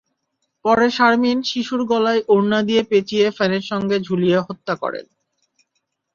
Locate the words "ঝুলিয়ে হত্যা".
3.99-4.73